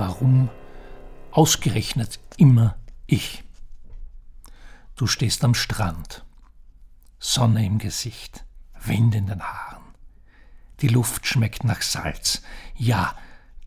Warum 0.00 0.48
ausgerechnet 1.30 2.20
immer 2.38 2.78
ich? 3.06 3.44
Du 4.96 5.06
stehst 5.06 5.44
am 5.44 5.52
Strand, 5.52 6.24
Sonne 7.18 7.66
im 7.66 7.76
Gesicht, 7.76 8.46
Wind 8.82 9.14
in 9.14 9.26
den 9.26 9.42
Haaren. 9.42 9.84
Die 10.80 10.88
Luft 10.88 11.26
schmeckt 11.26 11.64
nach 11.64 11.82
Salz. 11.82 12.40
Ja, 12.74 13.14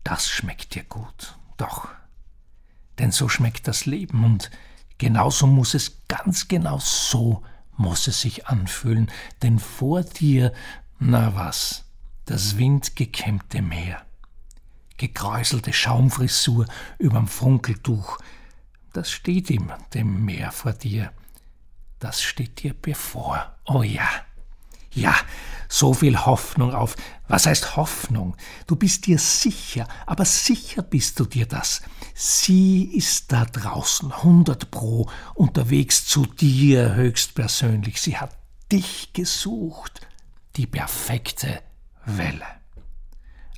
das 0.02 0.28
schmeckt 0.28 0.74
dir 0.74 0.82
gut. 0.82 1.38
Doch. 1.56 1.86
Denn 2.98 3.12
so 3.12 3.28
schmeckt 3.28 3.68
das 3.68 3.86
Leben 3.86 4.24
und 4.24 4.50
genauso 4.98 5.46
muss 5.46 5.74
es, 5.74 6.02
ganz 6.08 6.48
genau 6.48 6.80
so 6.80 7.44
muss 7.76 8.08
es 8.08 8.22
sich 8.22 8.48
anfühlen. 8.48 9.08
Denn 9.42 9.60
vor 9.60 10.02
dir, 10.02 10.52
na 10.98 11.36
was, 11.36 11.84
das 12.24 12.58
windgekämmte 12.58 13.62
Meer. 13.62 14.04
Gekräuselte 14.96 15.72
Schaumfrisur 15.72 16.66
überm 16.98 17.26
Funkeltuch. 17.28 18.18
Das 18.92 19.10
steht 19.10 19.50
ihm, 19.50 19.72
dem 19.92 20.24
Meer 20.24 20.52
vor 20.52 20.72
dir. 20.72 21.12
Das 21.98 22.22
steht 22.22 22.62
dir 22.62 22.74
bevor. 22.74 23.56
Oh 23.66 23.82
ja. 23.82 24.08
Ja, 24.92 25.16
so 25.68 25.92
viel 25.92 26.16
Hoffnung 26.24 26.72
auf. 26.72 26.94
Was 27.26 27.46
heißt 27.46 27.76
Hoffnung? 27.76 28.36
Du 28.68 28.76
bist 28.76 29.06
dir 29.06 29.18
sicher, 29.18 29.88
aber 30.06 30.24
sicher 30.24 30.82
bist 30.82 31.18
du 31.18 31.24
dir 31.24 31.46
das. 31.46 31.82
Sie 32.14 32.84
ist 32.94 33.32
da 33.32 33.44
draußen, 33.44 34.22
hundert 34.22 34.70
pro, 34.70 35.10
unterwegs 35.34 36.06
zu 36.06 36.26
dir 36.26 36.94
höchstpersönlich. 36.94 38.00
Sie 38.00 38.18
hat 38.18 38.36
dich 38.70 39.12
gesucht, 39.12 40.06
die 40.54 40.66
perfekte 40.66 41.60
Welle. 42.04 42.46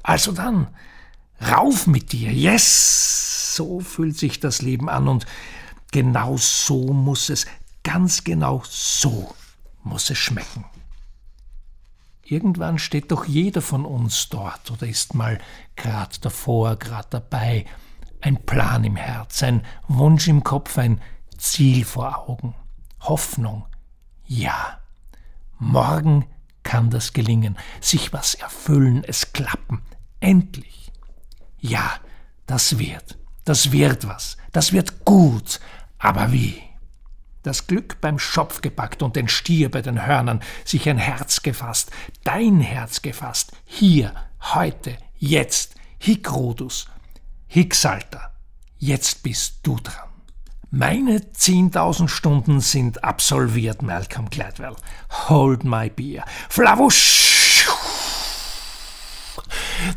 Also 0.02 0.32
dann, 0.32 0.68
rauf 1.40 1.86
mit 1.86 2.12
dir, 2.12 2.32
yes! 2.32 3.54
So 3.56 3.80
fühlt 3.80 4.18
sich 4.18 4.40
das 4.40 4.62
Leben 4.62 4.88
an 4.88 5.08
und 5.08 5.26
genau 5.90 6.36
so 6.36 6.92
muss 6.92 7.30
es, 7.30 7.46
ganz 7.82 8.24
genau 8.24 8.62
so 8.68 9.34
muss 9.82 10.10
es 10.10 10.18
schmecken. 10.18 10.64
Irgendwann 12.22 12.78
steht 12.78 13.12
doch 13.12 13.24
jeder 13.24 13.62
von 13.62 13.84
uns 13.84 14.28
dort 14.28 14.70
oder 14.72 14.86
ist 14.86 15.14
mal 15.14 15.38
grad 15.76 16.24
davor, 16.24 16.76
grad 16.76 17.14
dabei. 17.14 17.66
Ein 18.20 18.44
Plan 18.44 18.82
im 18.82 18.96
Herz, 18.96 19.44
ein 19.44 19.64
Wunsch 19.86 20.26
im 20.26 20.42
Kopf, 20.42 20.76
ein 20.76 21.00
Ziel 21.38 21.84
vor 21.84 22.28
Augen. 22.28 22.54
Hoffnung. 23.00 23.66
Ja. 24.26 24.80
Morgen 25.58 26.26
kann 26.64 26.90
das 26.90 27.12
gelingen. 27.12 27.56
Sich 27.80 28.12
was 28.12 28.34
erfüllen, 28.34 29.04
es 29.04 29.32
klappen. 29.32 29.82
Endlich. 30.18 30.85
Ja, 31.58 31.98
das 32.46 32.78
wird. 32.78 33.18
Das 33.44 33.72
wird 33.72 34.06
was. 34.06 34.36
Das 34.52 34.72
wird 34.72 35.04
gut. 35.04 35.60
Aber 35.98 36.32
wie? 36.32 36.66
das 37.46 37.68
Glück 37.68 38.00
beim 38.00 38.18
Schopf 38.18 38.60
gepackt 38.60 39.02
und 39.02 39.14
den 39.14 39.28
Stier 39.28 39.70
bei 39.70 39.80
den 39.80 40.04
Hörnern, 40.04 40.42
sich 40.64 40.88
ein 40.88 40.98
Herz 40.98 41.42
gefasst, 41.42 41.90
dein 42.24 42.60
Herz 42.60 43.02
gefasst, 43.02 43.52
hier, 43.64 44.12
heute, 44.40 44.98
jetzt, 45.16 45.76
Hic 45.98 46.32
Rodus, 46.32 46.88
Hic 47.46 47.74
Salta, 47.74 48.32
jetzt 48.78 49.22
bist 49.22 49.60
du 49.62 49.76
dran. 49.76 50.08
Meine 50.70 51.18
10.000 51.18 52.08
Stunden 52.08 52.60
sind 52.60 53.04
absolviert, 53.04 53.80
Malcolm 53.80 54.28
Gladwell. 54.28 54.74
Hold 55.28 55.62
my 55.62 55.88
beer. 55.88 56.24
Flavusch! 56.48 57.64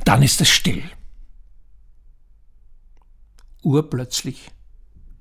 Dann 0.06 0.22
ist 0.22 0.40
es 0.40 0.50
still. 0.50 0.84
Urplötzlich 3.62 4.52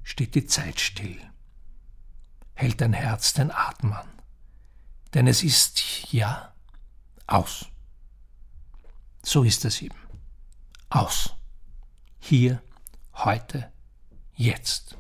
steht 0.03 0.35
die 0.35 0.47
Zeit 0.47 0.81
still 0.81 1.19
hält 2.59 2.81
dein 2.81 2.93
Herz 2.93 3.35
den 3.35 3.53
Atem 3.53 3.93
an. 3.93 4.09
Denn 5.15 5.29
es 5.29 5.45
ist 5.45 6.13
ja 6.13 6.53
aus. 7.29 7.67
So 9.23 9.45
ist 9.45 9.65
es 9.65 9.81
eben. 9.81 9.97
Aus. 10.91 11.35
Hier, 12.19 12.61
heute, 13.15 13.73
jetzt. 14.35 14.97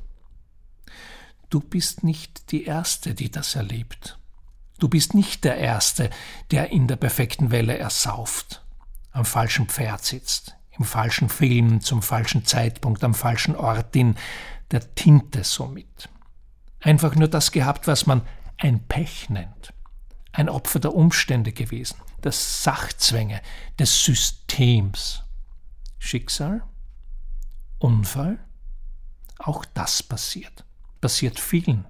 Du 1.50 1.58
bist 1.58 2.04
nicht 2.04 2.52
die 2.52 2.64
Erste, 2.64 3.14
die 3.14 3.30
das 3.30 3.56
erlebt. 3.56 4.20
Du 4.78 4.88
bist 4.88 5.14
nicht 5.14 5.42
der 5.42 5.56
Erste, 5.56 6.10
der 6.52 6.70
in 6.70 6.86
der 6.86 6.96
perfekten 6.96 7.50
Welle 7.50 7.76
ersauft, 7.76 8.64
am 9.10 9.24
falschen 9.24 9.66
Pferd 9.66 10.04
sitzt, 10.04 10.54
im 10.78 10.84
falschen 10.84 11.28
Film, 11.28 11.80
zum 11.80 12.02
falschen 12.02 12.44
Zeitpunkt, 12.44 13.02
am 13.04 13.14
falschen 13.14 13.56
Ort, 13.56 13.94
in 13.96 14.16
der 14.70 14.94
Tinte 14.94 15.44
somit 15.44 16.08
einfach 16.80 17.14
nur 17.14 17.28
das 17.28 17.52
gehabt, 17.52 17.86
was 17.86 18.06
man 18.06 18.22
ein 18.58 18.86
Pech 18.86 19.30
nennt. 19.30 19.72
Ein 20.32 20.48
Opfer 20.48 20.78
der 20.78 20.94
Umstände 20.94 21.52
gewesen, 21.52 21.96
der 22.22 22.32
Sachzwänge, 22.32 23.40
des 23.78 24.04
Systems. 24.04 25.22
Schicksal? 25.98 26.62
Unfall? 27.78 28.38
Auch 29.38 29.64
das 29.64 30.02
passiert. 30.02 30.64
Passiert 31.00 31.40
vielen. 31.40 31.86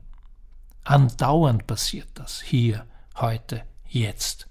Andauernd 0.85 1.67
passiert 1.67 2.09
das. 2.15 2.41
Hier, 2.41 2.87
heute, 3.17 3.65
jetzt, 3.87 4.49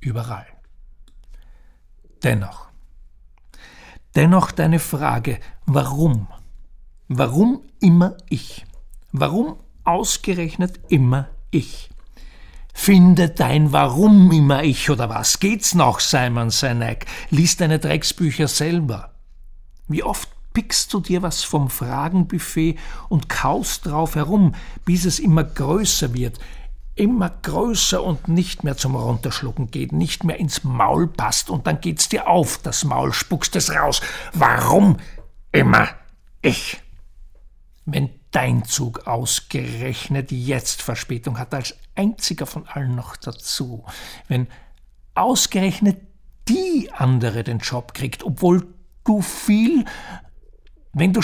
überall. 0.00 0.46
Dennoch. 2.22 2.69
Dennoch 4.16 4.50
deine 4.50 4.78
Frage, 4.78 5.38
warum? 5.66 6.26
Warum 7.08 7.62
immer 7.80 8.16
ich? 8.28 8.66
Warum 9.12 9.56
ausgerechnet 9.84 10.80
immer 10.88 11.28
ich? 11.50 11.90
Finde 12.72 13.28
dein 13.28 13.72
Warum 13.72 14.32
immer 14.32 14.62
ich 14.64 14.90
oder 14.90 15.08
was? 15.08 15.38
Geht's 15.38 15.74
noch, 15.74 16.00
Simon 16.00 16.50
Sinek? 16.50 17.06
Lies 17.30 17.56
deine 17.56 17.78
Drecksbücher 17.78 18.48
selber. 18.48 19.14
Wie 19.86 20.02
oft 20.02 20.28
pickst 20.52 20.92
du 20.92 21.00
dir 21.00 21.22
was 21.22 21.42
vom 21.44 21.70
Fragenbuffet 21.70 22.76
und 23.08 23.28
kaust 23.28 23.86
drauf 23.86 24.14
herum, 24.14 24.54
bis 24.84 25.04
es 25.04 25.18
immer 25.18 25.44
größer 25.44 26.14
wird, 26.14 26.38
immer 26.94 27.30
größer 27.30 28.02
und 28.02 28.28
nicht 28.28 28.64
mehr 28.64 28.76
zum 28.76 28.96
Runterschlucken 28.96 29.70
geht, 29.70 29.92
nicht 29.92 30.24
mehr 30.24 30.38
ins 30.38 30.64
Maul 30.64 31.06
passt 31.06 31.50
und 31.50 31.66
dann 31.66 31.80
geht's 31.80 32.08
dir 32.08 32.28
auf, 32.28 32.58
das 32.58 32.84
Maul 32.84 33.12
spuckst 33.12 33.56
es 33.56 33.70
raus. 33.74 34.00
Warum 34.32 34.98
immer 35.52 35.88
ich? 36.42 36.80
Wenn 37.86 38.10
dein 38.30 38.64
Zug 38.64 39.06
ausgerechnet 39.06 40.30
jetzt 40.30 40.82
Verspätung 40.82 41.38
hat, 41.38 41.54
als 41.54 41.76
einziger 41.94 42.46
von 42.46 42.66
allen 42.66 42.94
noch 42.94 43.16
dazu. 43.16 43.84
Wenn 44.28 44.46
ausgerechnet 45.14 46.00
die 46.48 46.90
andere 46.92 47.44
den 47.44 47.58
Job 47.58 47.94
kriegt, 47.94 48.24
obwohl 48.24 48.66
du 49.04 49.22
viel, 49.22 49.84
wenn 50.92 51.12
du 51.12 51.20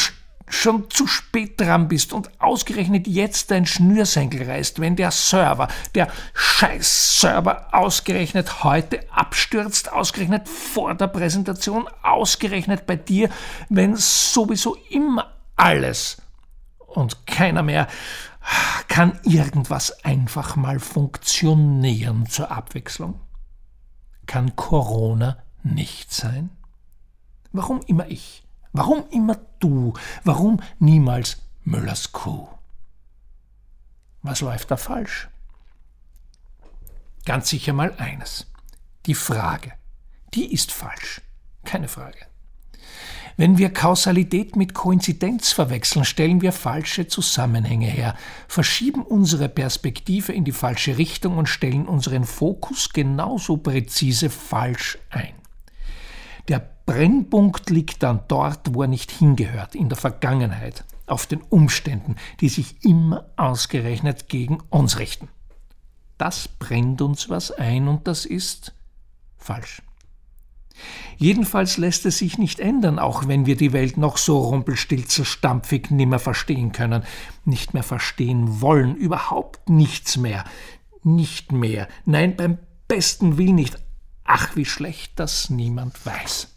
schon 0.48 0.88
zu 0.90 1.06
spät 1.06 1.60
dran 1.60 1.88
bist 1.88 2.12
und 2.12 2.30
ausgerechnet 2.40 3.06
jetzt 3.06 3.50
dein 3.50 3.66
Schnürsenkel 3.66 4.48
reißt, 4.48 4.80
wenn 4.80 4.96
der 4.96 5.10
Server, 5.10 5.68
der 5.94 6.08
Scheiß-Server 6.34 7.68
ausgerechnet 7.72 8.64
heute 8.64 9.00
abstürzt, 9.10 9.92
ausgerechnet 9.92 10.48
vor 10.48 10.94
der 10.94 11.08
Präsentation, 11.08 11.88
ausgerechnet 12.02 12.86
bei 12.86 12.96
dir, 12.96 13.28
wenn 13.68 13.96
sowieso 13.96 14.76
immer 14.90 15.32
alles 15.56 16.18
und 16.86 17.26
keiner 17.26 17.62
mehr 17.62 17.88
kann 18.88 19.18
irgendwas 19.24 20.04
einfach 20.04 20.56
mal 20.56 20.78
funktionieren 20.78 22.26
zur 22.26 22.50
Abwechslung? 22.50 23.20
Kann 24.26 24.56
Corona 24.56 25.38
nicht 25.62 26.12
sein? 26.12 26.50
Warum 27.52 27.80
immer 27.86 28.08
ich? 28.08 28.45
Warum 28.76 29.04
immer 29.10 29.38
du? 29.58 29.94
Warum 30.24 30.60
niemals 30.78 31.38
Müllers 31.64 32.12
Kuh? 32.12 32.46
Was 34.22 34.42
läuft 34.42 34.70
da 34.70 34.76
falsch? 34.76 35.28
Ganz 37.24 37.48
sicher 37.48 37.72
mal 37.72 37.94
eines. 37.96 38.46
Die 39.06 39.14
Frage. 39.14 39.72
Die 40.34 40.52
ist 40.52 40.72
falsch. 40.72 41.22
Keine 41.64 41.88
Frage. 41.88 42.18
Wenn 43.38 43.56
wir 43.56 43.72
Kausalität 43.72 44.56
mit 44.56 44.74
Koinzidenz 44.74 45.52
verwechseln, 45.52 46.04
stellen 46.04 46.42
wir 46.42 46.52
falsche 46.52 47.06
Zusammenhänge 47.06 47.88
her, 47.88 48.14
verschieben 48.46 49.02
unsere 49.02 49.48
Perspektive 49.48 50.34
in 50.34 50.44
die 50.44 50.52
falsche 50.52 50.98
Richtung 50.98 51.38
und 51.38 51.48
stellen 51.48 51.88
unseren 51.88 52.24
Fokus 52.24 52.90
genauso 52.92 53.56
präzise 53.56 54.28
falsch 54.28 54.98
ein. 55.08 55.45
Brennpunkt 56.86 57.68
liegt 57.70 58.02
dann 58.02 58.20
dort, 58.28 58.74
wo 58.74 58.82
er 58.82 58.88
nicht 58.88 59.10
hingehört, 59.10 59.74
in 59.74 59.88
der 59.88 59.98
Vergangenheit, 59.98 60.84
auf 61.06 61.26
den 61.26 61.42
Umständen, 61.42 62.16
die 62.40 62.48
sich 62.48 62.84
immer 62.84 63.26
ausgerechnet 63.36 64.28
gegen 64.28 64.58
uns 64.70 64.98
richten. 64.98 65.28
Das 66.16 66.48
brennt 66.48 67.02
uns 67.02 67.28
was 67.28 67.50
ein 67.50 67.88
und 67.88 68.06
das 68.06 68.24
ist 68.24 68.72
falsch. 69.36 69.82
Jedenfalls 71.16 71.78
lässt 71.78 72.04
es 72.06 72.18
sich 72.18 72.38
nicht 72.38 72.60
ändern, 72.60 72.98
auch 72.98 73.26
wenn 73.26 73.46
wir 73.46 73.56
die 73.56 73.72
Welt 73.72 73.96
noch 73.96 74.18
so 74.18 74.38
rumpelstilzerstampfig 74.38 75.90
nimmer 75.90 76.18
verstehen 76.18 76.72
können, 76.72 77.04
nicht 77.44 77.72
mehr 77.72 77.82
verstehen 77.82 78.60
wollen, 78.60 78.94
überhaupt 78.94 79.70
nichts 79.70 80.16
mehr, 80.18 80.44
nicht 81.02 81.52
mehr, 81.52 81.88
nein, 82.04 82.36
beim 82.36 82.58
besten 82.88 83.38
Willen 83.38 83.54
nicht. 83.54 83.78
Ach, 84.24 84.56
wie 84.56 84.64
schlecht, 84.64 85.18
dass 85.18 85.50
niemand 85.50 86.04
weiß. 86.04 86.55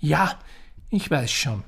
Ja, 0.00 0.38
ich 0.90 1.10
weiß 1.10 1.30
schon, 1.30 1.64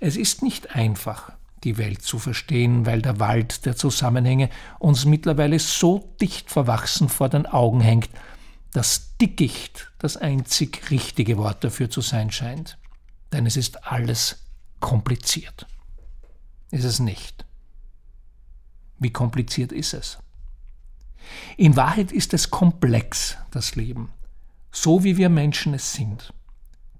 es 0.00 0.16
ist 0.16 0.42
nicht 0.42 0.74
einfach, 0.74 1.32
die 1.62 1.76
Welt 1.76 2.02
zu 2.02 2.18
verstehen, 2.18 2.86
weil 2.86 3.02
der 3.02 3.20
Wald 3.20 3.66
der 3.66 3.76
Zusammenhänge 3.76 4.48
uns 4.78 5.04
mittlerweile 5.04 5.58
so 5.58 6.14
dicht 6.20 6.50
verwachsen 6.50 7.08
vor 7.08 7.28
den 7.28 7.46
Augen 7.46 7.80
hängt, 7.80 8.10
dass 8.72 9.16
Dickicht 9.18 9.92
das 9.98 10.16
einzig 10.16 10.90
richtige 10.90 11.36
Wort 11.36 11.62
dafür 11.64 11.90
zu 11.90 12.00
sein 12.00 12.30
scheint. 12.30 12.78
Denn 13.32 13.46
es 13.46 13.56
ist 13.56 13.84
alles 13.84 14.44
kompliziert. 14.80 15.66
Ist 16.70 16.84
es 16.84 16.98
nicht? 16.98 17.44
Wie 18.98 19.10
kompliziert 19.10 19.72
ist 19.72 19.92
es? 19.92 20.18
In 21.56 21.76
Wahrheit 21.76 22.12
ist 22.12 22.32
es 22.32 22.50
komplex, 22.50 23.36
das 23.50 23.76
Leben, 23.76 24.10
so 24.72 25.04
wie 25.04 25.16
wir 25.16 25.28
Menschen 25.28 25.74
es 25.74 25.92
sind. 25.92 26.32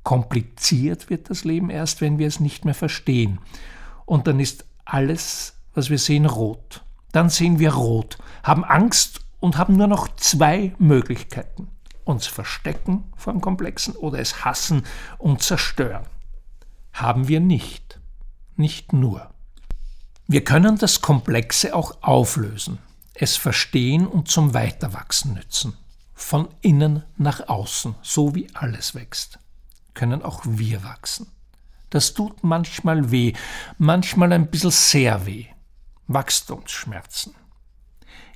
Kompliziert 0.02 1.11
wird 1.11 1.31
das 1.31 1.44
Leben 1.44 1.70
erst, 1.70 2.00
wenn 2.00 2.19
wir 2.19 2.26
es 2.26 2.41
nicht 2.41 2.64
mehr 2.64 2.75
verstehen. 2.75 3.38
Und 4.06 4.26
dann 4.26 4.41
ist 4.41 4.64
alles, 4.85 5.55
was 5.75 5.91
wir 5.91 5.99
sehen, 5.99 6.26
rot. 6.26 6.85
Dann 7.12 7.29
sehen 7.29 7.58
wir 7.58 7.75
rot, 7.75 8.19
haben 8.43 8.64
Angst 8.64 9.20
und 9.41 9.56
haben 9.56 9.76
nur 9.76 9.87
noch 9.87 10.08
zwei 10.17 10.75
Möglichkeiten. 10.79 11.69
Uns 12.05 12.26
verstecken 12.26 13.05
vor 13.17 13.32
dem 13.32 13.41
Komplexen 13.41 13.94
oder 13.94 14.19
es 14.19 14.44
hassen 14.44 14.85
und 15.19 15.43
zerstören. 15.43 16.06
Haben 16.93 17.29
wir 17.29 17.41
nicht. 17.41 18.00
Nicht 18.56 18.93
nur. 18.93 19.31
Wir 20.26 20.44
können 20.44 20.79
das 20.79 21.00
Komplexe 21.00 21.75
auch 21.75 22.02
auflösen, 22.02 22.79
es 23.14 23.37
verstehen 23.37 24.06
und 24.06 24.29
zum 24.29 24.55
Weiterwachsen 24.55 25.35
nützen. 25.35 25.76
Von 26.14 26.49
innen 26.61 27.02
nach 27.17 27.49
außen, 27.49 27.94
so 28.02 28.35
wie 28.35 28.47
alles 28.55 28.94
wächst, 28.94 29.38
können 30.00 30.23
auch 30.23 30.41
wir 30.47 30.82
wachsen. 30.82 31.26
Das 31.91 32.14
tut 32.14 32.43
manchmal 32.43 33.11
weh, 33.11 33.35
manchmal 33.76 34.32
ein 34.32 34.47
bisschen 34.47 34.70
sehr 34.70 35.26
weh. 35.26 35.44
Wachstumsschmerzen. 36.06 37.35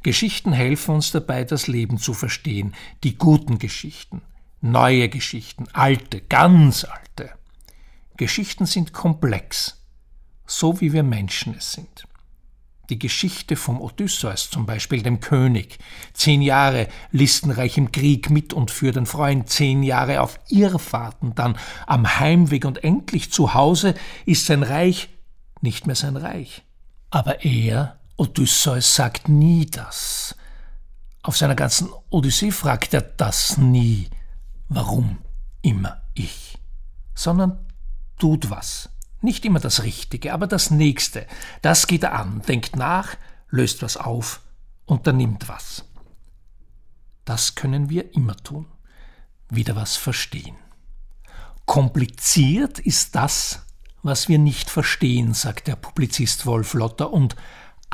Geschichten 0.03 0.53
helfen 0.53 0.97
uns 0.97 1.11
dabei, 1.11 1.45
das 1.45 1.67
Leben 1.67 1.97
zu 1.97 2.13
verstehen, 2.13 2.75
die 3.03 3.17
guten 3.17 3.59
Geschichten, 3.59 4.21
neue 4.61 5.09
Geschichten, 5.09 5.67
alte, 5.73 6.21
ganz 6.21 6.85
alte. 6.85 7.33
Geschichten 8.19 8.67
sind 8.67 8.93
komplex, 8.93 9.83
so 10.47 10.83
wie 10.83 10.93
wir 10.93 11.03
Menschen 11.03 11.55
es 11.55 11.73
sind. 11.73 12.07
Die 12.91 12.99
Geschichte 12.99 13.57
vom 13.57 13.81
Odysseus 13.81 14.51
zum 14.51 14.67
Beispiel, 14.67 15.03
dem 15.03 15.21
König, 15.21 15.79
zehn 16.13 16.43
Jahre 16.43 16.89
listenreich 17.13 17.79
im 17.79 17.93
Krieg 17.93 18.31
mit 18.31 18.53
und 18.53 18.71
für 18.71 18.93
den 18.93 19.07
Freund, 19.07 19.49
zehn 19.49 19.83
Jahre 19.83 20.21
auf 20.21 20.39
Irrfahrten, 20.49 21.35
dann 21.35 21.57
am 21.87 22.19
Heimweg 22.19 22.65
und 22.65 22.85
endlich 22.85 23.33
zu 23.33 23.55
Hause 23.55 23.95
ist 24.27 24.47
sein 24.47 24.63
Reich 24.63 25.09
nicht 25.61 25.87
mehr 25.87 25.97
sein 25.97 26.17
Reich. 26.17 26.63
Aber 27.11 27.45
er 27.45 27.99
Odysseus 28.17 28.95
sagt 28.95 29.29
nie 29.29 29.67
das. 29.67 30.37
Auf 31.23 31.37
seiner 31.37 31.55
ganzen 31.55 31.89
Odyssee 32.11 32.51
fragt 32.51 32.93
er 32.93 33.01
das 33.01 33.57
nie. 33.57 34.11
Warum 34.69 35.19
immer 35.63 36.03
ich? 36.13 36.59
Sondern 37.15 37.59
tut 38.19 38.51
was. 38.51 38.91
Nicht 39.25 39.47
immer 39.47 39.59
das 39.59 39.85
Richtige, 39.85 40.35
aber 40.35 40.47
das 40.47 40.71
Nächste. 40.71 41.27
Das 41.63 41.87
geht 41.87 42.03
er 42.03 42.13
an, 42.13 42.43
denkt 42.47 42.77
nach, 42.77 43.17
löst 43.49 43.81
was 43.81 43.97
auf, 43.97 44.43
unternimmt 44.85 45.49
was. 45.49 45.87
Das 47.25 47.55
können 47.55 47.89
wir 47.89 48.15
immer 48.15 48.37
tun. 48.37 48.67
Wieder 49.49 49.77
was 49.77 49.97
verstehen. 49.97 50.57
Kompliziert 51.65 52.79
ist 52.79 53.15
das, 53.15 53.65
was 54.03 54.29
wir 54.29 54.39
nicht 54.39 54.69
verstehen, 54.69 55.33
sagt 55.33 55.69
der 55.69 55.77
Publizist 55.77 56.45
Wolf 56.45 56.75
Lotter, 56.75 57.11
und 57.11 57.35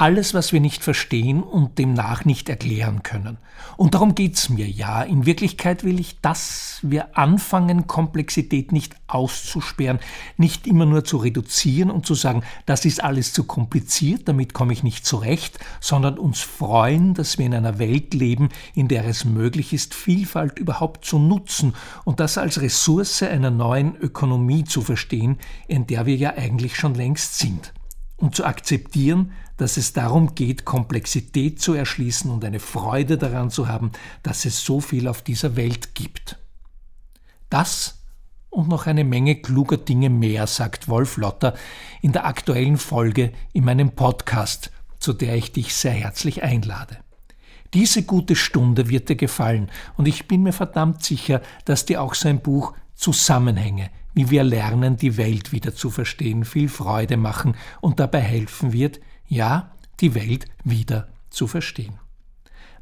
alles, 0.00 0.32
was 0.32 0.54
wir 0.54 0.60
nicht 0.60 0.82
verstehen 0.82 1.42
und 1.42 1.78
demnach 1.78 2.24
nicht 2.24 2.48
erklären 2.48 3.02
können. 3.02 3.36
Und 3.76 3.92
darum 3.94 4.14
geht's 4.14 4.48
mir 4.48 4.66
ja. 4.66 5.02
In 5.02 5.26
Wirklichkeit 5.26 5.84
will 5.84 6.00
ich, 6.00 6.22
dass 6.22 6.78
wir 6.82 7.18
anfangen, 7.18 7.86
Komplexität 7.86 8.72
nicht 8.72 8.94
auszusperren, 9.08 10.00
nicht 10.38 10.66
immer 10.66 10.86
nur 10.86 11.04
zu 11.04 11.18
reduzieren 11.18 11.90
und 11.90 12.06
zu 12.06 12.14
sagen, 12.14 12.42
das 12.64 12.86
ist 12.86 13.04
alles 13.04 13.34
zu 13.34 13.44
kompliziert, 13.44 14.26
damit 14.26 14.54
komme 14.54 14.72
ich 14.72 14.82
nicht 14.82 15.04
zurecht, 15.04 15.58
sondern 15.80 16.18
uns 16.18 16.40
freuen, 16.40 17.12
dass 17.12 17.36
wir 17.36 17.44
in 17.44 17.54
einer 17.54 17.78
Welt 17.78 18.14
leben, 18.14 18.48
in 18.74 18.88
der 18.88 19.04
es 19.04 19.26
möglich 19.26 19.74
ist, 19.74 19.92
Vielfalt 19.94 20.58
überhaupt 20.58 21.04
zu 21.04 21.18
nutzen 21.18 21.74
und 22.04 22.20
das 22.20 22.38
als 22.38 22.62
Ressource 22.62 23.22
einer 23.22 23.50
neuen 23.50 23.96
Ökonomie 23.96 24.64
zu 24.64 24.80
verstehen, 24.80 25.36
in 25.68 25.86
der 25.86 26.06
wir 26.06 26.16
ja 26.16 26.34
eigentlich 26.36 26.76
schon 26.76 26.94
längst 26.94 27.38
sind. 27.38 27.74
Und 28.20 28.36
zu 28.36 28.44
akzeptieren, 28.44 29.32
dass 29.56 29.78
es 29.78 29.94
darum 29.94 30.34
geht, 30.34 30.66
Komplexität 30.66 31.60
zu 31.60 31.72
erschließen 31.72 32.30
und 32.30 32.44
eine 32.44 32.60
Freude 32.60 33.16
daran 33.16 33.50
zu 33.50 33.66
haben, 33.66 33.92
dass 34.22 34.44
es 34.44 34.62
so 34.62 34.80
viel 34.80 35.08
auf 35.08 35.22
dieser 35.22 35.56
Welt 35.56 35.94
gibt. 35.94 36.38
Das 37.48 37.98
und 38.50 38.68
noch 38.68 38.86
eine 38.86 39.04
Menge 39.04 39.36
kluger 39.36 39.78
Dinge 39.78 40.10
mehr, 40.10 40.46
sagt 40.46 40.88
Wolf 40.88 41.16
Lotter 41.16 41.54
in 42.02 42.12
der 42.12 42.26
aktuellen 42.26 42.76
Folge 42.76 43.32
in 43.52 43.64
meinem 43.64 43.92
Podcast, 43.92 44.70
zu 44.98 45.12
der 45.12 45.36
ich 45.36 45.52
dich 45.52 45.74
sehr 45.74 45.92
herzlich 45.92 46.42
einlade. 46.42 46.98
Diese 47.72 48.02
gute 48.02 48.36
Stunde 48.36 48.88
wird 48.88 49.08
dir 49.08 49.16
gefallen 49.16 49.70
und 49.96 50.06
ich 50.06 50.28
bin 50.28 50.42
mir 50.42 50.52
verdammt 50.52 51.02
sicher, 51.04 51.40
dass 51.64 51.86
dir 51.86 52.02
auch 52.02 52.14
sein 52.14 52.40
Buch 52.40 52.74
Zusammenhänge, 52.94 53.90
wie 54.14 54.30
wir 54.30 54.44
lernen, 54.44 54.96
die 54.96 55.16
Welt 55.16 55.52
wieder 55.52 55.74
zu 55.74 55.90
verstehen, 55.90 56.44
viel 56.44 56.68
Freude 56.68 57.16
machen 57.16 57.54
und 57.80 58.00
dabei 58.00 58.20
helfen 58.20 58.72
wird, 58.72 59.00
ja, 59.26 59.72
die 60.00 60.14
Welt 60.14 60.46
wieder 60.64 61.08
zu 61.30 61.46
verstehen. 61.46 61.98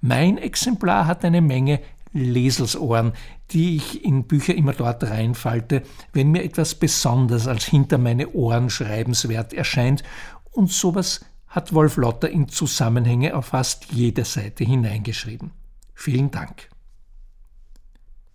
Mein 0.00 0.38
Exemplar 0.38 1.06
hat 1.06 1.24
eine 1.24 1.40
Menge 1.40 1.80
Leselsohren, 2.12 3.12
die 3.50 3.76
ich 3.76 4.04
in 4.04 4.24
Bücher 4.24 4.54
immer 4.54 4.72
dort 4.72 5.04
reinfalte, 5.04 5.82
wenn 6.12 6.30
mir 6.30 6.42
etwas 6.42 6.74
besonders 6.74 7.46
als 7.46 7.64
hinter 7.64 7.98
meine 7.98 8.30
Ohren 8.30 8.70
schreibenswert 8.70 9.52
erscheint, 9.52 10.02
und 10.50 10.72
sowas 10.72 11.24
hat 11.46 11.72
Wolf 11.72 11.96
Lotter 11.96 12.28
in 12.28 12.48
Zusammenhänge 12.48 13.34
auf 13.34 13.46
fast 13.46 13.92
jede 13.92 14.24
Seite 14.24 14.64
hineingeschrieben. 14.64 15.52
Vielen 15.94 16.30
Dank. 16.30 16.68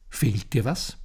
Fehlt 0.10 0.54
dir 0.54 0.66
was? 0.66 0.98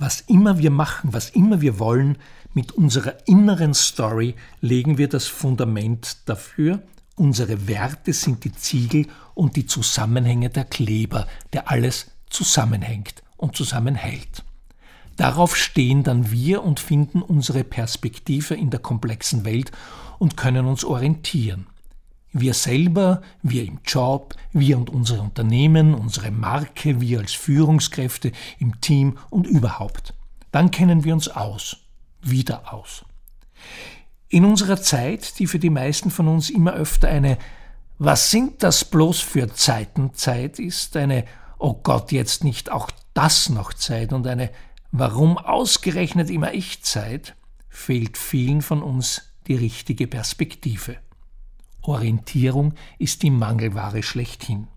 Was 0.00 0.22
immer 0.22 0.56
wir 0.56 0.70
machen, 0.70 1.12
was 1.12 1.28
immer 1.28 1.60
wir 1.60 1.78
wollen, 1.78 2.16
mit 2.54 2.72
unserer 2.72 3.18
inneren 3.28 3.74
Story 3.74 4.34
legen 4.62 4.96
wir 4.96 5.10
das 5.10 5.26
Fundament 5.26 6.16
dafür. 6.24 6.82
Unsere 7.16 7.68
Werte 7.68 8.14
sind 8.14 8.44
die 8.44 8.52
Ziegel 8.52 9.08
und 9.34 9.56
die 9.56 9.66
Zusammenhänge 9.66 10.48
der 10.48 10.64
Kleber, 10.64 11.26
der 11.52 11.70
alles 11.70 12.12
zusammenhängt 12.30 13.22
und 13.36 13.56
zusammenhält. 13.56 14.42
Darauf 15.18 15.54
stehen 15.54 16.02
dann 16.02 16.30
wir 16.30 16.64
und 16.64 16.80
finden 16.80 17.20
unsere 17.20 17.62
Perspektive 17.62 18.54
in 18.54 18.70
der 18.70 18.80
komplexen 18.80 19.44
Welt 19.44 19.70
und 20.18 20.34
können 20.38 20.64
uns 20.64 20.82
orientieren. 20.82 21.66
Wir 22.32 22.54
selber, 22.54 23.22
wir 23.42 23.64
im 23.64 23.80
Job, 23.84 24.34
wir 24.52 24.78
und 24.78 24.90
unsere 24.90 25.20
Unternehmen, 25.20 25.94
unsere 25.94 26.30
Marke, 26.30 27.00
wir 27.00 27.18
als 27.20 27.32
Führungskräfte 27.32 28.32
im 28.58 28.80
Team 28.80 29.18
und 29.30 29.46
überhaupt. 29.46 30.14
Dann 30.52 30.70
kennen 30.70 31.04
wir 31.04 31.14
uns 31.14 31.28
aus 31.28 31.78
wieder 32.22 32.72
aus. 32.72 33.04
In 34.28 34.44
unserer 34.44 34.80
Zeit, 34.80 35.38
die 35.38 35.46
für 35.46 35.58
die 35.58 35.70
meisten 35.70 36.10
von 36.10 36.28
uns 36.28 36.50
immer 36.50 36.72
öfter 36.72 37.08
eine 37.08 37.38
Was 37.98 38.30
sind 38.30 38.62
das 38.62 38.84
bloß 38.84 39.20
für 39.20 39.52
Zeiten 39.52 40.14
Zeit 40.14 40.58
ist, 40.58 40.96
eine 40.96 41.24
Oh 41.58 41.74
Gott, 41.74 42.12
jetzt 42.12 42.44
nicht 42.44 42.70
auch 42.70 42.90
das 43.12 43.50
noch 43.50 43.74
Zeit 43.74 44.12
und 44.12 44.26
eine 44.26 44.50
Warum 44.92 45.38
ausgerechnet 45.38 46.30
immer 46.30 46.52
ich 46.52 46.82
Zeit, 46.82 47.36
fehlt 47.68 48.18
vielen 48.18 48.60
von 48.60 48.82
uns 48.82 49.22
die 49.46 49.54
richtige 49.54 50.06
Perspektive. 50.06 50.96
Orientierung 51.82 52.74
ist 52.98 53.22
die 53.22 53.30
Mangelware 53.30 54.02
schlechthin. 54.02 54.68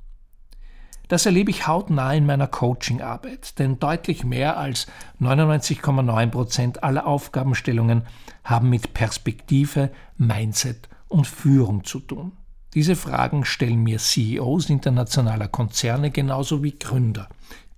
Das 1.10 1.26
erlebe 1.26 1.52
ich 1.52 1.68
hautnah 1.68 2.14
in 2.14 2.26
meiner 2.26 2.48
Coachingarbeit, 2.48 3.60
denn 3.60 3.80
deutlich 3.80 4.24
mehr 4.24 4.58
als 4.58 4.88
99,9 5.22 6.28
Prozent 6.28 6.84
aller 6.84 7.06
Aufgabenstellungen 7.06 8.04
haben 8.44 8.70
mit 8.70 8.94
Perspektive, 8.94 9.92
Mindset 10.18 10.90
und 11.10 11.28
Führung 11.28 11.84
zu 11.84 12.00
tun. 12.00 12.32
Diese 12.74 12.96
Fragen 12.96 13.46
stellen 13.46 13.84
mir 13.84 14.00
CEOs 14.00 14.70
internationaler 14.70 15.48
Konzerne 15.48 16.10
genauso 16.10 16.64
wie 16.64 16.80
Gründer, 16.80 17.30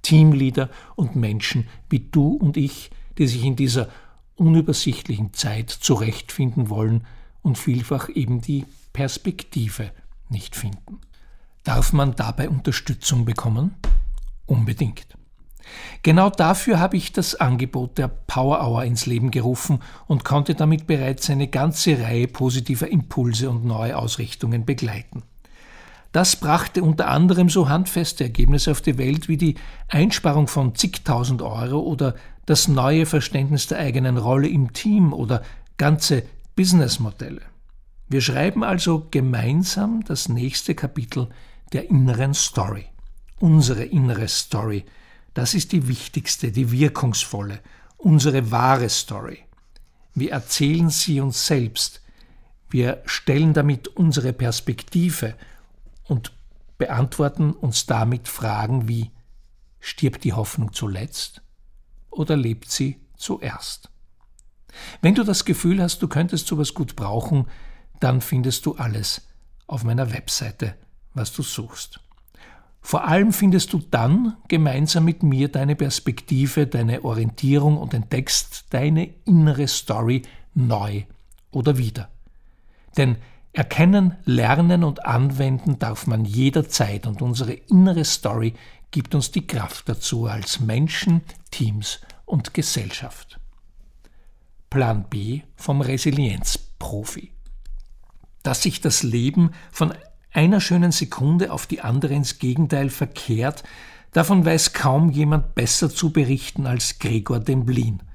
Teamleader 0.03 0.69
und 0.95 1.15
Menschen 1.15 1.67
wie 1.89 1.99
du 1.99 2.35
und 2.35 2.55
ich, 2.55 2.91
die 3.17 3.27
sich 3.27 3.43
in 3.43 3.55
dieser 3.55 3.89
unübersichtlichen 4.35 5.33
Zeit 5.33 5.69
zurechtfinden 5.69 6.69
wollen 6.69 7.05
und 7.41 7.57
vielfach 7.57 8.07
eben 8.09 8.39
die 8.39 8.65
Perspektive 8.95 9.91
nicht 10.29 10.55
finden. 10.55 11.01
Darf 11.65 11.91
man 11.91 12.15
dabei 12.15 12.47
Unterstützung 12.47 13.25
bekommen? 13.25 13.75
Unbedingt. 14.45 15.05
Genau 16.01 16.29
dafür 16.29 16.79
habe 16.79 16.95
ich 16.95 17.11
das 17.11 17.35
Angebot 17.35 17.97
der 17.97 18.07
Power 18.07 18.65
Hour 18.65 18.85
ins 18.85 19.05
Leben 19.05 19.31
gerufen 19.31 19.79
und 20.07 20.23
konnte 20.23 20.55
damit 20.55 20.87
bereits 20.87 21.29
eine 21.29 21.49
ganze 21.49 21.99
Reihe 21.99 22.29
positiver 22.29 22.87
Impulse 22.87 23.49
und 23.49 23.65
neue 23.65 23.97
Ausrichtungen 23.97 24.63
begleiten. 24.63 25.23
Das 26.13 26.37
brachte 26.37 26.81
unter 26.81 27.09
anderem 27.09 27.49
so 27.49 27.67
handfeste 27.67 28.23
Ergebnisse 28.23 28.71
auf 28.71 28.81
die 28.81 28.97
Welt 28.97 29.27
wie 29.27 29.35
die 29.35 29.55
Einsparung 29.89 30.47
von 30.47 30.73
zigtausend 30.73 31.41
Euro 31.41 31.79
oder 31.79 32.15
das 32.45 32.69
neue 32.69 33.05
Verständnis 33.05 33.67
der 33.67 33.79
eigenen 33.79 34.15
Rolle 34.15 34.47
im 34.47 34.71
Team 34.71 35.11
oder 35.11 35.41
ganze 35.77 36.23
Businessmodelle. 36.55 37.41
Wir 38.07 38.21
schreiben 38.21 38.63
also 38.63 39.07
gemeinsam 39.09 40.03
das 40.03 40.29
nächste 40.29 40.75
Kapitel 40.75 41.29
der 41.73 41.89
inneren 41.89 42.33
Story. 42.33 42.85
Unsere 43.39 43.83
innere 43.83 44.27
Story. 44.27 44.85
Das 45.33 45.53
ist 45.53 45.71
die 45.71 45.87
wichtigste, 45.87 46.51
die 46.51 46.71
wirkungsvolle, 46.71 47.59
unsere 47.97 48.51
wahre 48.51 48.89
Story. 48.89 49.39
Wir 50.13 50.31
erzählen 50.31 50.89
sie 50.89 51.19
uns 51.19 51.45
selbst. 51.45 52.01
Wir 52.69 53.01
stellen 53.05 53.53
damit 53.53 53.87
unsere 53.89 54.33
Perspektive 54.33 55.35
und 56.03 56.31
beantworten 56.77 57.51
uns 57.51 57.85
damit 57.85 58.27
Fragen 58.27 58.87
wie 58.87 59.11
Stirbt 59.87 60.23
die 60.23 60.33
Hoffnung 60.33 60.73
zuletzt 60.73 61.43
oder 62.09 62.35
lebt 62.35 62.71
sie 62.71 62.99
zuerst? 63.17 63.91
Wenn 65.03 65.13
du 65.13 65.23
das 65.23 65.45
Gefühl 65.45 65.79
hast, 65.79 66.01
du 66.01 66.07
könntest 66.07 66.47
sowas 66.47 66.73
gut 66.73 66.95
brauchen, 66.95 67.45
dann 67.99 68.21
findest 68.21 68.65
du 68.65 68.75
alles 68.75 69.27
auf 69.67 69.83
meiner 69.83 70.13
Webseite, 70.13 70.75
was 71.13 71.33
du 71.33 71.41
suchst. 71.41 71.99
Vor 72.81 73.07
allem 73.07 73.33
findest 73.33 73.73
du 73.73 73.79
dann 73.79 74.37
gemeinsam 74.47 75.05
mit 75.05 75.23
mir 75.23 75.49
deine 75.49 75.75
Perspektive, 75.75 76.67
deine 76.67 77.03
Orientierung 77.03 77.77
und 77.77 77.93
entdeckst 77.93 78.65
deine 78.69 79.09
innere 79.25 79.67
Story 79.67 80.21
neu 80.53 81.03
oder 81.51 81.77
wieder. 81.77 82.09
Denn 82.95 83.17
Erkennen, 83.55 84.17
lernen 84.25 84.83
und 84.83 85.05
anwenden 85.05 85.79
darf 85.79 86.07
man 86.07 86.25
jederzeit 86.25 87.07
und 87.07 87.21
unsere 87.21 87.53
innere 87.53 88.03
Story 88.03 88.53
gibt 88.91 89.15
uns 89.15 89.31
die 89.31 89.47
Kraft 89.47 89.87
dazu 89.87 90.25
als 90.25 90.59
Menschen, 90.59 91.21
Teams 91.51 92.01
und 92.25 92.53
Gesellschaft. 92.53 93.39
Plan 94.69 95.05
B 95.09 95.43
vom 95.55 95.79
Resilienzprofi. 95.79 97.31
Dass 98.45 98.61
sich 98.61 98.79
das 98.79 99.03
Leben 99.03 99.51
von 99.73 99.93
einer 100.31 100.61
schönen 100.61 100.93
Sekunde 100.93 101.51
auf 101.51 101.67
die 101.67 101.81
andere 101.81 102.13
ins 102.13 102.39
Gegenteil 102.39 102.89
verkehrt, 102.89 103.63
davon 104.13 104.45
weiß 104.45 104.71
kaum 104.71 105.09
jemand 105.09 105.53
besser 105.55 105.89
zu 105.89 106.11
berichten 106.11 106.65
als 106.65 106.99
Gregor 106.99 107.41
Demblin– 107.41 108.01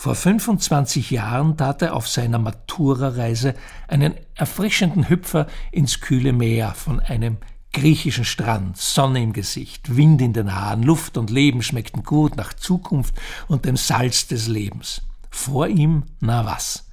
vor 0.00 0.14
25 0.14 1.10
Jahren 1.10 1.58
tat 1.58 1.82
er 1.82 1.94
auf 1.94 2.08
seiner 2.08 2.38
Matura-Reise 2.38 3.54
einen 3.86 4.14
erfrischenden 4.34 5.10
Hüpfer 5.10 5.46
ins 5.72 6.00
kühle 6.00 6.32
Meer 6.32 6.72
von 6.72 7.00
einem 7.00 7.36
griechischen 7.74 8.24
Strand, 8.24 8.78
Sonne 8.78 9.22
im 9.22 9.34
Gesicht, 9.34 9.94
Wind 9.94 10.22
in 10.22 10.32
den 10.32 10.54
Haaren, 10.54 10.84
Luft 10.84 11.18
und 11.18 11.28
Leben 11.28 11.60
schmeckten 11.60 12.02
gut 12.02 12.34
nach 12.34 12.54
Zukunft 12.54 13.14
und 13.46 13.66
dem 13.66 13.76
Salz 13.76 14.26
des 14.26 14.48
Lebens. 14.48 15.02
Vor 15.28 15.68
ihm, 15.68 16.04
na 16.18 16.46
was? 16.46 16.89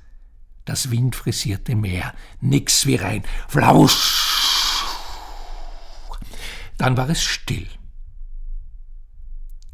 Das 0.67 0.91
windfrisierte 0.91 1.77
Meer, 1.77 2.13
nix 2.41 2.86
wie 2.86 2.97
rein, 2.97 3.24
flausch. 3.47 4.83
Dann 6.77 6.97
war 6.97 7.09
es 7.09 7.24
still. 7.24 7.65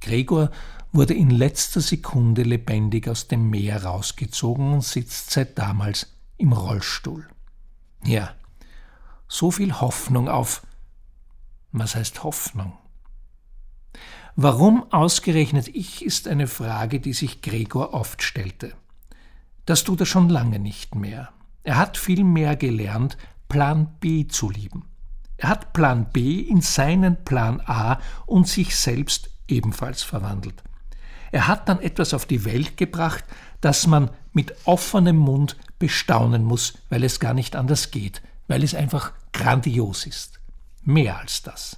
Gregor 0.01 0.51
wurde 0.91 1.15
in 1.15 1.31
letzter 1.31 1.81
Sekunde 1.81 2.43
lebendig 2.43 3.07
aus 3.09 3.27
dem 3.27 3.49
Meer 3.49 3.83
rausgezogen 3.83 4.71
und 4.71 4.83
sitzt 4.83 5.31
seit 5.31 5.57
damals 5.57 6.13
im 6.37 6.53
Rollstuhl. 6.53 7.27
Ja, 8.05 8.35
so 9.27 9.49
viel 9.49 9.81
Hoffnung 9.81 10.29
auf. 10.29 10.61
Was 11.71 11.95
heißt 11.95 12.23
Hoffnung? 12.23 12.77
Warum 14.35 14.93
ausgerechnet 14.93 15.69
ich, 15.69 16.05
ist 16.05 16.27
eine 16.27 16.45
Frage, 16.45 16.99
die 16.99 17.13
sich 17.13 17.41
Gregor 17.41 17.95
oft 17.95 18.21
stellte. 18.21 18.75
Das 19.65 19.83
tut 19.83 20.01
er 20.01 20.05
schon 20.05 20.29
lange 20.29 20.59
nicht 20.59 20.95
mehr. 20.95 21.29
Er 21.63 21.77
hat 21.77 21.97
vielmehr 21.97 22.55
gelernt, 22.55 23.17
Plan 23.47 23.87
B 23.99 24.27
zu 24.27 24.49
lieben. 24.49 24.85
Er 25.37 25.49
hat 25.49 25.73
Plan 25.73 26.07
B 26.11 26.39
in 26.39 26.61
seinen 26.61 27.23
Plan 27.23 27.61
A 27.65 27.99
und 28.25 28.47
sich 28.47 28.75
selbst 28.75 29.29
ebenfalls 29.47 30.03
verwandelt. 30.03 30.63
Er 31.31 31.47
hat 31.47 31.67
dann 31.67 31.79
etwas 31.79 32.13
auf 32.13 32.25
die 32.25 32.45
Welt 32.45 32.77
gebracht, 32.77 33.23
das 33.61 33.87
man 33.87 34.09
mit 34.33 34.53
offenem 34.65 35.17
Mund 35.17 35.57
bestaunen 35.79 36.43
muss, 36.43 36.73
weil 36.89 37.03
es 37.03 37.19
gar 37.19 37.33
nicht 37.33 37.55
anders 37.55 37.91
geht, 37.91 38.21
weil 38.47 38.63
es 38.63 38.75
einfach 38.75 39.13
grandios 39.31 40.05
ist. 40.05 40.39
Mehr 40.83 41.17
als 41.19 41.41
das. 41.41 41.77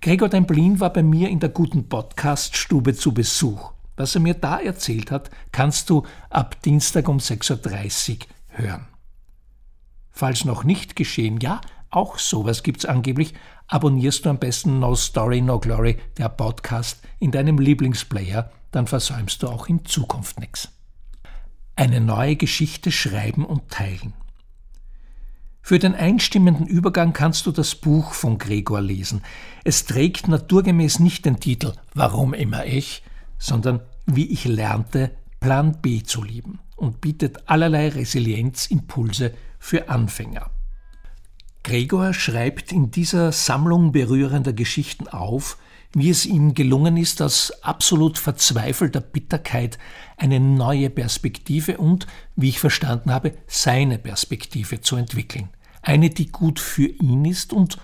Gregor 0.00 0.28
Demblin 0.28 0.80
war 0.80 0.92
bei 0.92 1.02
mir 1.02 1.28
in 1.28 1.40
der 1.40 1.48
guten 1.48 1.88
Podcaststube 1.88 2.94
zu 2.94 3.12
Besuch. 3.12 3.72
Was 3.98 4.14
er 4.14 4.20
mir 4.20 4.34
da 4.34 4.60
erzählt 4.60 5.10
hat, 5.10 5.28
kannst 5.50 5.90
du 5.90 6.04
ab 6.30 6.62
Dienstag 6.62 7.08
um 7.08 7.18
6.30 7.18 8.12
Uhr 8.12 8.26
hören. 8.48 8.86
Falls 10.12 10.44
noch 10.44 10.62
nicht 10.62 10.94
geschehen, 10.94 11.40
ja, 11.40 11.60
auch 11.90 12.18
sowas 12.18 12.62
gibt's 12.62 12.84
angeblich, 12.84 13.34
abonnierst 13.66 14.24
du 14.24 14.30
am 14.30 14.38
besten 14.38 14.78
No 14.78 14.94
Story, 14.94 15.40
No 15.40 15.58
Glory, 15.58 15.98
der 16.16 16.28
Podcast, 16.28 17.02
in 17.18 17.32
deinem 17.32 17.58
Lieblingsplayer, 17.58 18.52
dann 18.70 18.86
versäumst 18.86 19.42
du 19.42 19.48
auch 19.48 19.68
in 19.68 19.84
Zukunft 19.84 20.38
nichts. 20.38 20.68
Eine 21.74 22.00
neue 22.00 22.36
Geschichte 22.36 22.92
schreiben 22.92 23.44
und 23.44 23.68
teilen. 23.68 24.12
Für 25.60 25.80
den 25.80 25.96
einstimmenden 25.96 26.68
Übergang 26.68 27.12
kannst 27.12 27.46
du 27.46 27.52
das 27.52 27.74
Buch 27.74 28.12
von 28.12 28.38
Gregor 28.38 28.80
lesen. 28.80 29.22
Es 29.64 29.86
trägt 29.86 30.28
naturgemäß 30.28 31.00
nicht 31.00 31.24
den 31.24 31.40
Titel 31.40 31.72
Warum 31.94 32.32
immer 32.32 32.64
ich, 32.64 33.02
sondern 33.38 33.80
Wie 34.10 34.24
ich 34.24 34.46
lernte, 34.46 35.10
Plan 35.38 35.82
B 35.82 36.02
zu 36.02 36.22
lieben 36.22 36.60
und 36.76 37.02
bietet 37.02 37.46
allerlei 37.46 37.90
Resilienzimpulse 37.90 39.34
für 39.58 39.90
Anfänger. 39.90 40.50
Gregor 41.62 42.14
schreibt 42.14 42.72
in 42.72 42.90
dieser 42.90 43.32
Sammlung 43.32 43.92
berührender 43.92 44.54
Geschichten 44.54 45.08
auf, 45.08 45.58
wie 45.92 46.08
es 46.08 46.24
ihm 46.24 46.54
gelungen 46.54 46.96
ist, 46.96 47.20
aus 47.20 47.52
absolut 47.62 48.16
verzweifelter 48.16 49.02
Bitterkeit 49.02 49.78
eine 50.16 50.40
neue 50.40 50.88
Perspektive 50.88 51.76
und, 51.76 52.06
wie 52.34 52.48
ich 52.48 52.60
verstanden 52.60 53.12
habe, 53.12 53.34
seine 53.46 53.98
Perspektive 53.98 54.80
zu 54.80 54.96
entwickeln. 54.96 55.50
Eine, 55.82 56.08
die 56.08 56.28
gut 56.28 56.60
für 56.60 56.86
ihn 56.86 57.26
ist 57.26 57.52
und 57.52 57.76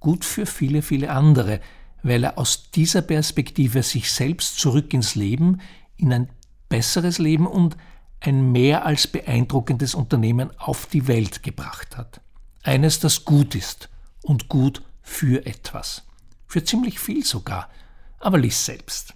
gut 0.00 0.24
für 0.24 0.46
viele, 0.46 0.80
viele 0.80 1.10
andere, 1.10 1.60
weil 2.06 2.22
er 2.22 2.38
aus 2.38 2.70
dieser 2.70 3.02
Perspektive 3.02 3.82
sich 3.82 4.12
selbst 4.12 4.60
zurück 4.60 4.94
ins 4.94 5.16
Leben, 5.16 5.60
in 5.96 6.12
ein 6.12 6.30
besseres 6.68 7.18
Leben 7.18 7.46
und 7.46 7.76
ein 8.20 8.52
mehr 8.52 8.86
als 8.86 9.08
beeindruckendes 9.08 9.94
Unternehmen 9.94 10.50
auf 10.58 10.86
die 10.86 11.08
Welt 11.08 11.42
gebracht 11.42 11.96
hat 11.96 12.20
eines, 12.62 13.00
das 13.00 13.24
gut 13.24 13.54
ist 13.54 13.88
und 14.22 14.48
gut 14.48 14.82
für 15.00 15.46
etwas. 15.46 16.04
Für 16.46 16.64
ziemlich 16.64 16.98
viel 16.98 17.24
sogar, 17.24 17.70
aber 18.18 18.38
lies 18.38 18.64
selbst. 18.64 19.14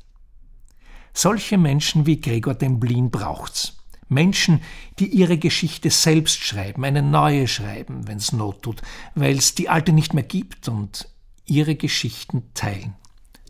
Solche 1.13 1.59
Menschen 1.59 2.07
wie 2.07 2.21
Gregor 2.21 2.55
Demblin 2.55 3.11
braucht's. 3.11 3.77
Menschen, 4.09 4.61
die 4.99 5.07
ihre 5.07 5.39
Geschichte 5.39 5.91
selbst 5.91 6.43
schreiben, 6.45 6.85
eine 6.85 7.03
neue 7.03 7.47
schreiben, 7.47 8.07
wenn's 8.09 8.33
Not 8.33 8.63
tut, 8.63 8.83
weil's 9.15 9.55
die 9.55 9.69
alte 9.69 9.93
nicht 9.93 10.15
mehr 10.15 10.25
gibt 10.25 10.69
und 10.69 11.09
ihre 11.51 11.75
Geschichten 11.75 12.45
teilen. 12.55 12.95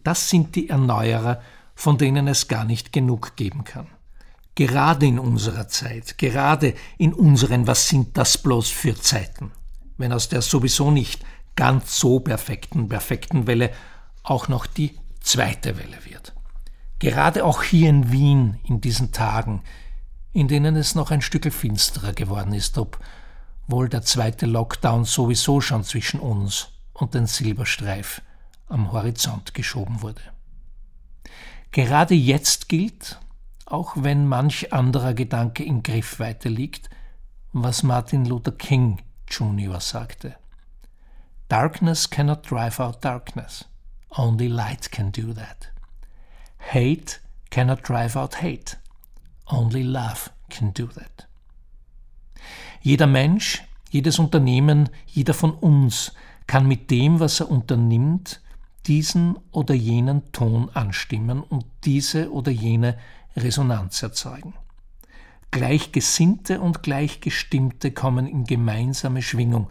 Das 0.03 0.29
sind 0.29 0.57
die 0.57 0.69
Erneuerer, 0.69 1.41
von 1.75 1.99
denen 1.99 2.27
es 2.27 2.49
gar 2.49 2.65
nicht 2.65 2.93
genug 2.93 3.37
geben 3.37 3.65
kann. 3.65 3.87
Gerade 4.55 5.07
in 5.07 5.19
unserer 5.19 5.69
Zeit, 5.69 6.19
gerade 6.19 6.75
in 6.99 7.15
unseren 7.15 7.67
Was 7.67 7.89
sind 7.89 8.17
das 8.17 8.39
bloß 8.39 8.69
für 8.69 8.95
Zeiten? 8.95 9.53
wenn 10.01 10.13
aus 10.13 10.29
der 10.29 10.43
sowieso 10.43 10.91
nicht 10.91 11.25
ganz 11.55 11.99
so 11.99 12.21
perfekten, 12.21 12.89
perfekten 12.89 13.47
Welle 13.47 13.71
auch 14.23 14.49
noch 14.49 14.67
die 14.67 14.99
zweite 15.21 15.79
Welle 15.79 16.05
wird. 16.05 16.35
Gerade 16.99 17.45
auch 17.45 17.63
hier 17.63 17.91
in 17.91 18.11
Wien 18.11 18.59
in 18.65 18.81
diesen 18.81 19.13
Tagen, 19.13 19.63
in 20.33 20.49
denen 20.49 20.77
es 20.77 20.95
noch 20.95 21.11
ein 21.11 21.23
Stück 21.23 21.53
finsterer 21.53 22.13
geworden 22.13 22.55
ist, 22.55 22.79
ob 22.79 22.99
wohl 23.69 23.89
der 23.89 24.03
zweite 24.03 24.47
Lockdown 24.47 25.05
sowieso 25.05 25.61
schon 25.61 25.85
zwischen 25.85 26.19
uns 26.19 26.69
und 27.01 27.15
den 27.15 27.27
Silberstreif 27.27 28.23
am 28.69 28.93
Horizont 28.93 29.55
geschoben 29.55 30.03
wurde. 30.03 30.23
Gerade 31.73 32.15
jetzt 32.15 32.69
gilt, 32.69 33.19
auch 33.65 33.95
wenn 33.97 34.27
manch 34.27 34.73
anderer 34.73 35.15
Gedanke 35.15 35.65
in 35.65 35.83
Griffweite 35.83 36.49
liegt, 36.49 36.91
was 37.53 37.83
Martin 37.83 38.25
Luther 38.25 38.53
King 38.53 39.03
Jr. 39.29 39.81
sagte. 39.81 40.37
Darkness 41.49 42.11
cannot 42.11 42.49
drive 42.49 42.81
out 42.81 43.05
darkness. 43.05 43.65
Only 44.11 44.49
light 44.49 44.91
can 44.93 45.13
do 45.13 45.33
that. 45.33 45.73
Hate 46.59 47.21
cannot 47.51 47.89
drive 47.89 48.17
out 48.17 48.43
hate. 48.43 48.77
Only 49.47 49.83
love 49.83 50.31
can 50.49 50.73
do 50.73 50.87
that. 50.87 51.27
Jeder 52.83 53.07
Mensch, 53.07 53.63
jedes 53.91 54.19
Unternehmen, 54.19 54.89
jeder 55.07 55.35
von 55.35 55.53
uns 55.53 56.13
kann 56.51 56.67
mit 56.67 56.91
dem, 56.91 57.21
was 57.21 57.39
er 57.39 57.49
unternimmt, 57.49 58.41
diesen 58.87 59.39
oder 59.53 59.73
jenen 59.73 60.33
Ton 60.33 60.69
anstimmen 60.71 61.45
und 61.45 61.65
diese 61.85 62.33
oder 62.33 62.51
jene 62.51 62.99
Resonanz 63.37 64.03
erzeugen. 64.03 64.55
Gleichgesinnte 65.53 66.61
und 66.61 66.83
Gleichgestimmte 66.83 67.93
kommen 67.93 68.27
in 68.27 68.47
gemeinsame 68.47 69.23
Schwingung, 69.23 69.69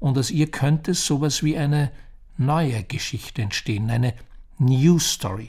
und 0.00 0.18
aus 0.18 0.30
ihr 0.30 0.50
könnte 0.50 0.92
sowas 0.92 1.42
wie 1.42 1.56
eine 1.56 1.92
neue 2.36 2.84
Geschichte 2.84 3.40
entstehen, 3.40 3.88
eine 3.88 4.12
New 4.58 4.98
Story. 4.98 5.48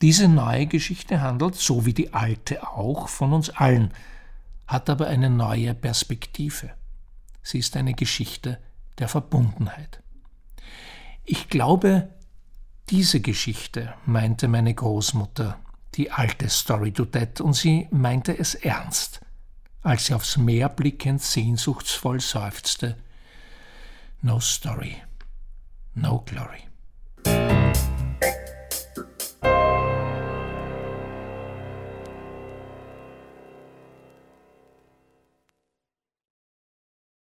Diese 0.00 0.28
neue 0.28 0.68
Geschichte 0.68 1.22
handelt, 1.22 1.56
so 1.56 1.86
wie 1.86 1.92
die 1.92 2.14
alte 2.14 2.68
auch, 2.68 3.08
von 3.08 3.32
uns 3.32 3.50
allen, 3.50 3.92
hat 4.68 4.88
aber 4.88 5.08
eine 5.08 5.28
neue 5.28 5.74
Perspektive. 5.74 6.70
Sie 7.42 7.58
ist 7.58 7.76
eine 7.76 7.94
Geschichte 7.94 8.60
der 8.98 9.08
Verbundenheit. 9.08 10.02
Ich 11.24 11.48
glaube, 11.48 12.10
diese 12.90 13.20
Geschichte 13.20 13.94
meinte 14.04 14.48
meine 14.48 14.74
Großmutter, 14.74 15.58
die 15.94 16.10
alte 16.10 16.48
Story 16.48 16.92
to 16.92 17.04
Dead, 17.04 17.40
und 17.40 17.54
sie 17.54 17.88
meinte 17.90 18.36
es 18.36 18.54
ernst, 18.54 19.20
als 19.82 20.06
sie 20.06 20.14
aufs 20.14 20.36
Meer 20.36 20.68
blickend 20.68 21.22
sehnsuchtsvoll 21.22 22.20
seufzte. 22.20 22.96
No 24.20 24.40
story, 24.40 24.96
no 25.94 26.20
glory. 26.20 26.71